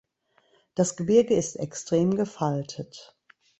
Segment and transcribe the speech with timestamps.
[0.73, 3.15] Das Gebirge ist extrem gefaltet.